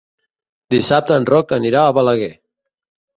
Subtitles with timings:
[0.73, 2.31] Dissabte en Roc anirà a Balaguer.